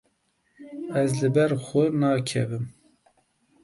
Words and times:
Ez 1.01 1.11
li 1.19 1.29
ber 1.35 1.51
xwe 1.65 1.83
nakevim. 1.99 2.65